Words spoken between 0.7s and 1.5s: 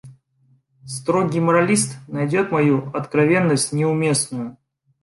Строгий